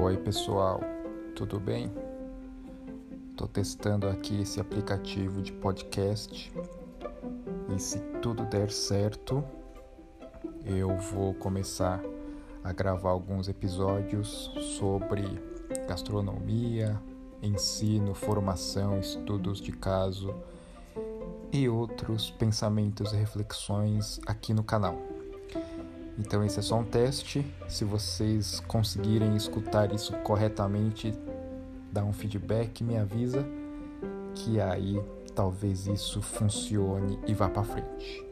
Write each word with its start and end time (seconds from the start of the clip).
Oi, 0.00 0.16
pessoal, 0.18 0.80
tudo 1.34 1.58
bem? 1.58 1.90
Estou 3.32 3.48
testando 3.48 4.06
aqui 4.08 4.42
esse 4.42 4.60
aplicativo 4.60 5.42
de 5.42 5.50
podcast 5.52 6.52
e 7.74 7.80
se 7.80 7.98
tudo 8.22 8.44
der 8.44 8.70
certo, 8.70 9.42
eu 10.64 10.96
vou 10.96 11.34
começar 11.34 12.00
a 12.62 12.72
gravar 12.72 13.10
alguns 13.10 13.48
episódios 13.48 14.52
sobre 14.78 15.24
gastronomia, 15.88 16.96
ensino, 17.42 18.14
formação, 18.14 19.00
estudos 19.00 19.60
de 19.60 19.72
caso 19.72 20.32
e 21.52 21.68
outros 21.68 22.30
pensamentos 22.30 23.12
e 23.12 23.16
reflexões 23.16 24.20
aqui 24.26 24.52
no 24.52 24.62
canal. 24.62 24.98
Então 26.18 26.44
esse 26.44 26.58
é 26.58 26.62
só 26.62 26.78
um 26.78 26.84
teste. 26.84 27.46
Se 27.68 27.84
vocês 27.84 28.60
conseguirem 28.60 29.36
escutar 29.36 29.92
isso 29.92 30.12
corretamente, 30.18 31.12
dá 31.92 32.04
um 32.04 32.12
feedback, 32.12 32.82
me 32.82 32.96
avisa 32.96 33.46
que 34.34 34.60
aí 34.60 35.00
talvez 35.34 35.86
isso 35.86 36.20
funcione 36.20 37.18
e 37.26 37.34
vá 37.34 37.48
para 37.48 37.62
frente. 37.62 38.26